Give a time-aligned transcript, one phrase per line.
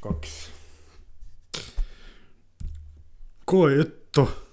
[0.00, 0.50] kaksi.
[3.44, 4.44] Koeetto.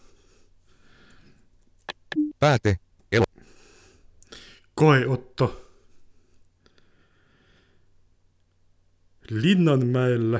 [2.39, 2.79] Pääte.
[3.11, 3.25] Elo.
[4.75, 5.71] Koeotto.
[9.29, 10.39] Linnanmäellä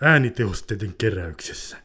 [0.00, 1.81] äänitehosteiden keräyksessä.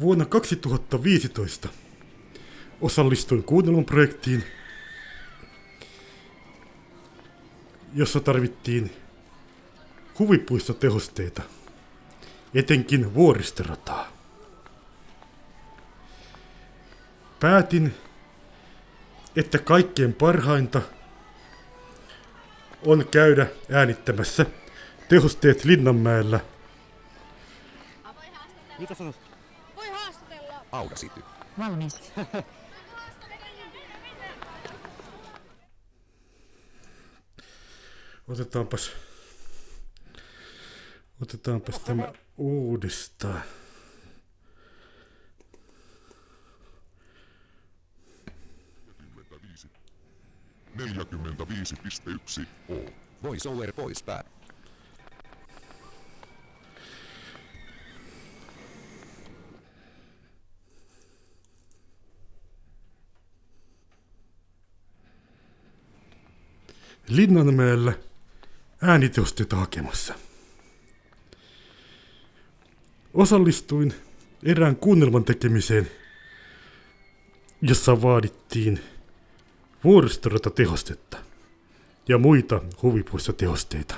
[0.00, 1.68] Vuonna 2015
[2.80, 4.44] osallistuin kuunnelun projektiin,
[7.94, 8.96] jossa tarvittiin
[10.18, 11.42] huvipuistotehosteita,
[12.54, 14.12] etenkin vuoristorataa.
[17.40, 17.94] Päätin,
[19.36, 20.82] että kaikkein parhainta
[22.86, 24.46] on käydä äänittämässä
[25.08, 26.40] tehosteet Linnanmäellä.
[28.78, 29.25] Mitä sanot?
[30.72, 31.22] Audacity.
[31.58, 32.12] Valmis.
[38.28, 38.92] Otetaanpas,
[41.22, 43.42] otetaanpas tämä uudestaan.
[50.74, 52.74] Neljäkymmentäviisi piste yksi O.
[53.22, 54.24] Voiceover pois pää.
[67.08, 67.92] Linnanmäellä
[68.82, 70.14] äänitehosteita hakemassa.
[73.14, 73.94] Osallistuin
[74.42, 75.90] erään kuunnelman tekemiseen,
[77.62, 78.80] jossa vaadittiin
[79.84, 81.18] vuoristoratatehostetta
[82.08, 83.94] ja muita huvipuistotehosteita.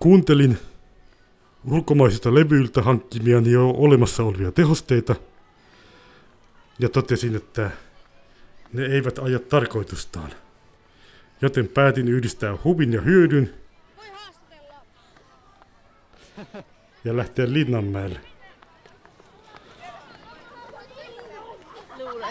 [0.00, 0.58] Kuuntelin
[1.64, 5.14] ulkomaisilta levyiltä hankkimiani jo olemassa olevia tehosteita
[6.78, 7.70] ja totesin, että
[8.72, 10.30] ne eivät aja tarkoitustaan.
[11.42, 13.54] Joten päätin yhdistää huvin ja hyödyn
[17.04, 18.20] ja lähteä Linnanmäelle.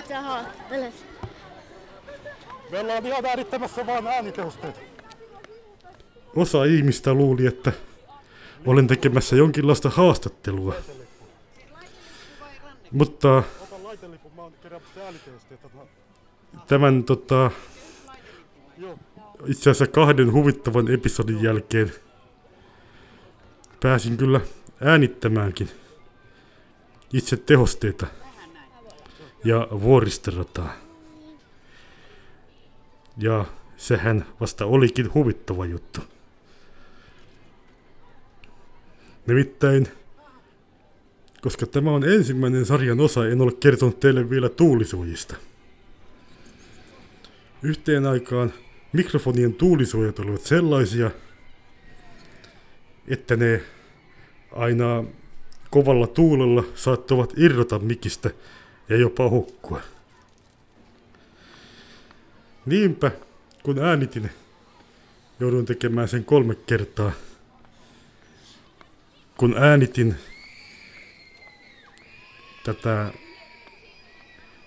[0.07, 0.45] Sä.
[2.71, 3.27] Me ollaan ihan
[3.87, 4.79] vaan äänitehosteita.
[6.35, 7.71] Osa ihmistä luuli, että
[8.65, 10.75] olen tekemässä jonkinlaista haastattelua.
[12.91, 15.69] Mutta Ota laitelipun, mä oon keräämässä äänitehosteita.
[16.67, 17.51] Tämän tota,
[19.45, 21.93] itse asiassa kahden huvittavan episodin jälkeen
[23.79, 24.41] pääsin kyllä
[24.81, 25.69] äänittämäänkin
[27.13, 28.07] itse tehosteita
[29.43, 30.73] ja vuoristorataa.
[33.17, 33.45] Ja
[33.77, 36.01] sehän vasta olikin huvittava juttu.
[39.27, 39.87] Nimittäin,
[41.41, 45.35] koska tämä on ensimmäinen sarjan osa, en ole kertonut teille vielä tuulisuojista.
[47.63, 48.53] Yhteen aikaan
[48.93, 51.11] mikrofonien tuulisuojat olivat sellaisia,
[53.07, 53.61] että ne
[54.51, 55.03] aina
[55.69, 58.29] kovalla tuulella saattoivat irrota mikistä
[58.89, 59.81] ja jopa hukkua.
[62.65, 63.11] Niinpä,
[63.63, 64.29] kun äänitin,
[65.39, 67.11] jouduin tekemään sen kolme kertaa.
[69.37, 70.15] Kun äänitin
[72.63, 73.13] tätä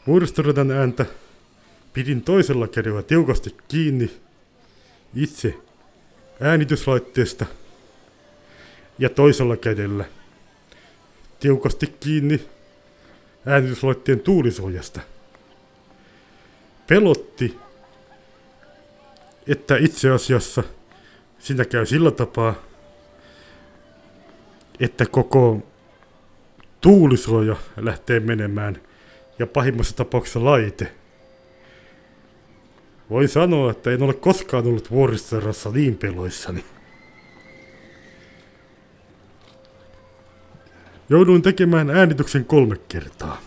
[0.07, 1.07] vuoristoradan ääntä,
[1.95, 4.11] pidin toisella kädellä tiukasti kiinni
[5.15, 5.55] itse
[6.41, 7.47] äänityslaitteesta
[8.99, 10.05] ja toisella kädellä
[11.41, 12.49] tiukasti kiinni
[13.47, 15.01] äänityslaitteen tuulisuojasta.
[16.87, 17.59] Pelotti,
[19.47, 20.63] että itse asiassa
[21.39, 22.55] siinä käy sillä tapaa,
[24.81, 25.67] että koko
[26.81, 28.81] tuulisuoja lähtee menemään
[29.39, 31.04] ja pahimmassa tapauksessa laite.
[33.11, 36.65] Voin sanoa, että en ole koskaan ollut vuoristoradassa niin peloissani.
[41.09, 43.41] Jouduin tekemään äänityksen kolme kertaa.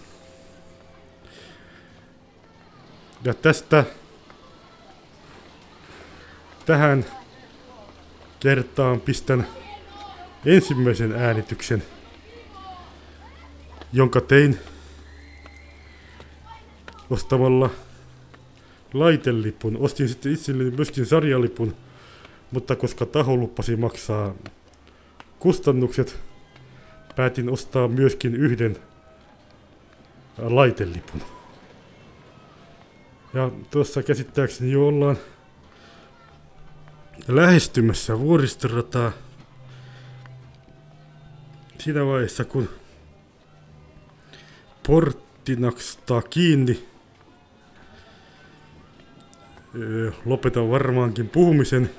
[3.23, 3.83] Ja tästä
[6.65, 7.05] tähän
[8.39, 9.47] kertaan pistän
[10.45, 11.83] ensimmäisen äänityksen,
[13.93, 14.59] jonka tein
[17.09, 17.69] ostamalla
[18.99, 19.77] laitelipun.
[19.77, 21.75] Ostin sitten itselleni myöskin sarjalipun,
[22.51, 24.35] mutta koska taho lupasi maksaa
[25.39, 26.19] kustannukset,
[27.15, 28.77] päätin ostaa myöskin yhden
[30.37, 31.21] laitelipun.
[33.33, 35.17] Ja tuossa käsittääkseni jo ollaan
[37.27, 39.11] lähestymässä vuoristorataa.
[41.79, 42.69] Siinä vaiheessa kun
[44.87, 46.87] portti nakstaa kiinni,
[50.25, 51.89] lopetan varmaankin puhumisen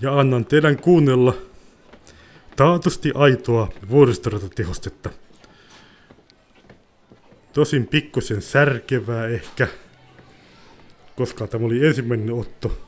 [0.00, 1.34] ja annan teidän kuunnella
[2.56, 5.10] taatusti aitoa vuoristoratatehostetta.
[7.52, 9.68] Tosin pikkusen särkevää ehkä,
[11.16, 12.78] koska tämä oli ensimmäinen otto,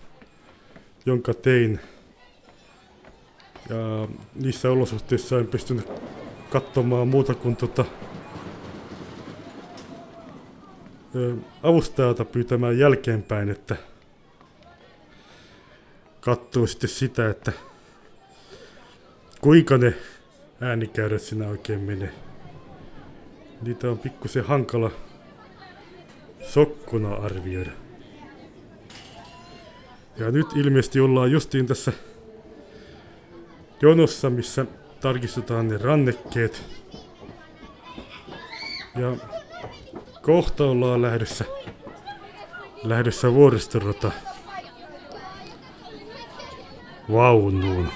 [1.06, 1.80] jonka tein.
[3.68, 5.88] Ja niissä olosuhteissa en pystynyt
[6.50, 7.84] katsomaan muuta kuin tota,
[11.62, 13.76] avustajalta pyytämään jälkeenpäin, että
[16.20, 17.52] katsoo sitten sitä, että
[19.40, 19.94] kuinka ne
[20.60, 22.12] äänikäyrät siinä oikein menee.
[23.62, 24.90] Niitä on pikkusen hankala
[26.48, 27.70] sokkona arvioida.
[30.16, 31.92] Ja nyt ilmeisesti ollaan justiin tässä
[33.82, 34.66] jonossa, missä
[35.00, 36.64] tarkistetaan ne rannekkeet.
[38.96, 39.16] Ja
[40.24, 41.44] kohta ollaan lähdössä,
[42.82, 44.12] lähdössä vuoristorata
[47.12, 47.88] vaunuun.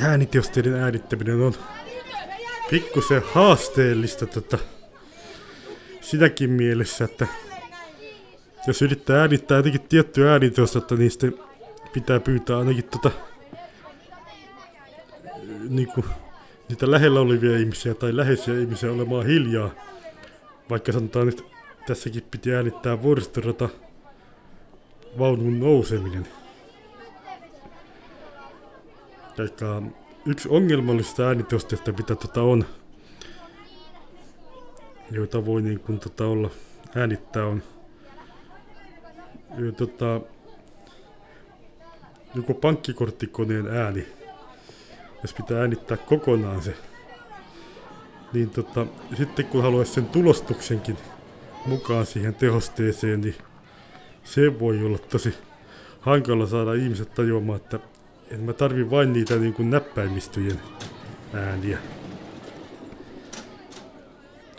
[0.00, 1.54] Ääniteosteiden äänittäminen on
[2.70, 4.58] pikkusen haasteellista tota,
[6.00, 7.26] sitäkin mielessä, että
[8.66, 11.34] jos yrittää äänittää jotenkin tiettyä ääniteostetta, niin sitten
[11.92, 13.10] pitää pyytää ainakin tota,
[15.68, 16.04] niinku,
[16.70, 19.70] niitä lähellä olevia ihmisiä tai läheisiä ihmisiä olemaan hiljaa.
[20.70, 21.44] Vaikka sanotaan nyt
[21.86, 23.68] tässäkin piti äänittää vuoristorata
[25.18, 26.28] vaunun nouseminen.
[29.38, 29.82] Eikä
[30.26, 32.64] yksi ongelmallista ääniteostetta, mitä tota on,
[35.10, 36.50] joita voi niin kuin tota olla
[36.94, 37.62] äänittää on
[39.60, 40.20] ö, tota,
[42.34, 44.19] joko pankkikorttikoneen ääni,
[45.22, 46.74] jos pitää äänittää kokonaan se,
[48.32, 48.86] niin tota,
[49.16, 50.96] sitten kun haluaisi sen tulostuksenkin
[51.66, 53.34] mukaan siihen tehosteeseen, niin
[54.24, 55.34] se voi olla tosi
[56.00, 57.78] hankala saada ihmiset tajuamaan, että
[58.30, 60.60] en mä tarvi vain niitä niin kuin näppäimistöjen
[61.34, 61.78] ääniä.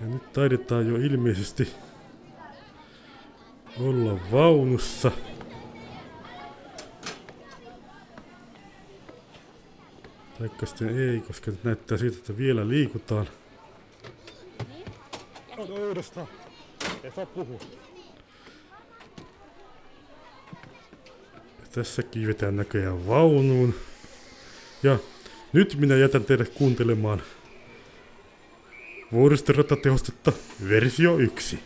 [0.01, 1.73] Ja nyt taidetaan jo ilmeisesti
[3.79, 5.11] olla vaunussa.
[10.41, 13.27] Taikka sitten ei, koska nyt näyttää siltä, että vielä liikutaan.
[15.57, 16.27] Ota uudestaan.
[17.03, 17.59] Ei saa puhua.
[21.35, 23.73] Ja tässä kiivetään näköjään vaunuun.
[24.83, 24.99] Ja
[25.53, 27.21] nyt minä jätän teidät kuuntelemaan
[29.11, 30.31] vuoristoratatehostetta
[30.69, 31.59] versio 1.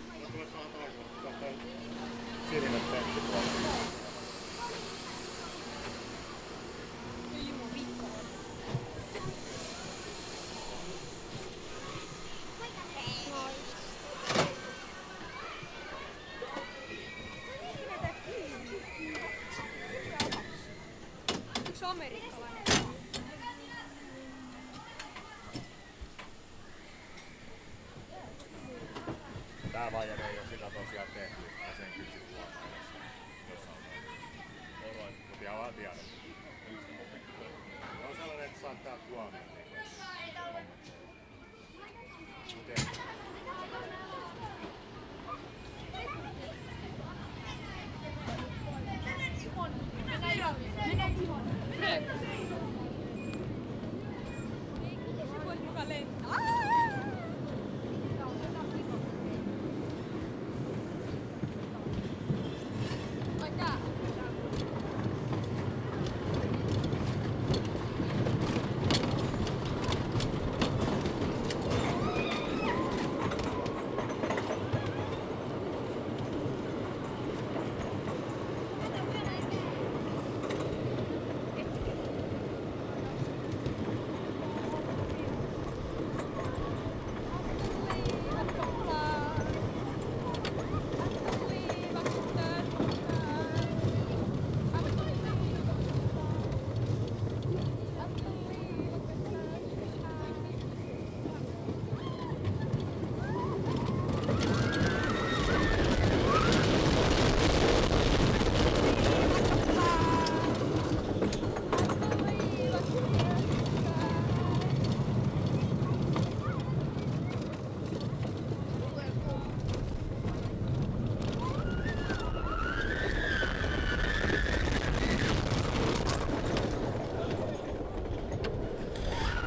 [21.70, 22.66] Yksi amerikkalainen.
[29.86, 31.42] Tää vaihe ei oo sitä tosiaan tehty.
[31.60, 33.12] Mä sen kysyn huomaan jossain.
[33.50, 35.00] Jossain vaiheessa.
[35.00, 35.98] Oloin, mut ihan vaan tiedän.
[38.10, 39.46] On sellainen, että saat täältä huomioon.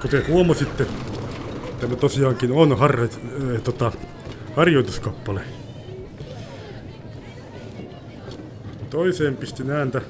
[0.02, 0.86] Kuten huomasitte,
[1.80, 3.92] tämä tosiaankin on harre, äh, tota,
[4.56, 5.40] harjoituskappale.
[8.90, 10.00] Toiseen pistin ääntä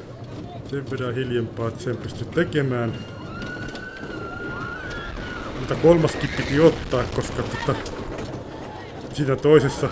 [0.71, 2.95] sen verran hiljempaa, että sen pystyi tekemään.
[5.59, 7.75] Mutta kolmaskin piti ottaa, koska tota,
[9.13, 9.89] siinä toisessa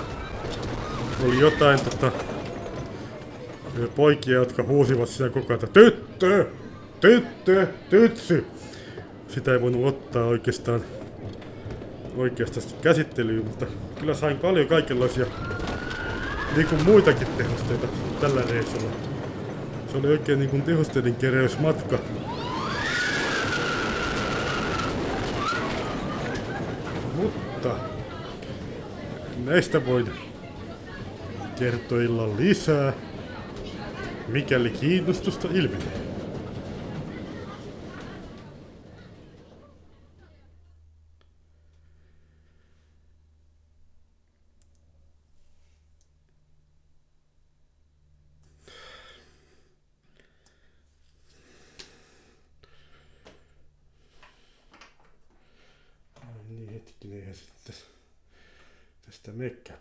[1.25, 2.13] oli jotain tota,
[3.97, 6.47] poikia, jotka huusivat siinä koko ajan, tyttö,
[7.01, 8.47] tyttö, tytsy.
[9.37, 10.81] Sitä ei voinut ottaa oikeastaan
[12.17, 13.67] oikeastaan käsittelyyn, mutta
[14.01, 15.27] kyllä sain paljon kaikenlaisia
[16.57, 17.87] niin kuin muitakin tehosteita
[18.21, 18.91] tällä reissulla.
[19.93, 21.99] Se oli oikein niin kuin tehosteiden keräysmatka.
[27.15, 27.77] Mutta
[29.45, 30.11] näistä voin
[31.59, 32.93] kertoa illan lisää,
[34.29, 36.06] mikäli kiinnostusta ilmenee.
[56.97, 57.87] Hetkinen, eihän se tästä,
[59.07, 59.77] tästä mekkää.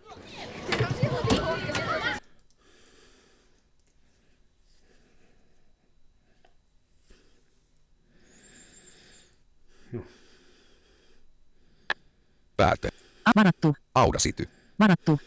[12.57, 12.89] Pääte.
[13.35, 13.75] Varattu.
[13.95, 14.49] Audacity.
[14.79, 15.19] Varattu.